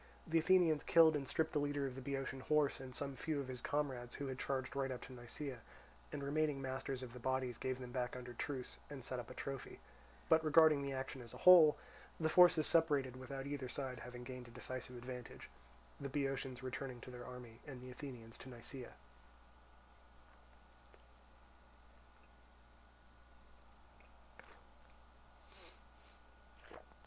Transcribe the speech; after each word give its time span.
The 0.25 0.39
Athenians 0.39 0.81
killed 0.81 1.15
and 1.15 1.27
stripped 1.29 1.53
the 1.53 1.59
leader 1.59 1.85
of 1.85 1.93
the 1.93 2.01
Boeotian 2.01 2.39
horse 2.39 2.79
and 2.79 2.95
some 2.95 3.15
few 3.15 3.39
of 3.39 3.47
his 3.47 3.61
comrades 3.61 4.15
who 4.15 4.25
had 4.25 4.39
charged 4.39 4.75
right 4.75 4.89
up 4.89 5.01
to 5.03 5.13
Nisaea, 5.13 5.59
and 6.11 6.23
remaining 6.23 6.59
masters 6.59 7.03
of 7.03 7.13
the 7.13 7.19
bodies 7.19 7.59
gave 7.59 7.77
them 7.77 7.91
back 7.91 8.15
under 8.15 8.33
truce, 8.33 8.79
and 8.89 9.03
set 9.05 9.19
up 9.19 9.29
a 9.29 9.35
trophy; 9.35 9.79
but 10.27 10.43
regarding 10.43 10.81
the 10.81 10.91
action 10.91 11.21
as 11.21 11.35
a 11.35 11.45
whole 11.45 11.77
the 12.19 12.29
forces 12.29 12.65
separated 12.65 13.15
without 13.15 13.45
either 13.45 13.69
side 13.69 13.99
having 13.99 14.23
gained 14.23 14.47
a 14.47 14.49
decisive 14.49 14.97
advantage, 14.97 15.51
the 15.99 16.09
Boeotians 16.09 16.63
returning 16.63 16.99
to 17.01 17.11
their 17.11 17.23
army 17.27 17.59
and 17.67 17.79
the 17.79 17.91
Athenians 17.91 18.39
to 18.39 18.49
Nisaea. 18.49 18.93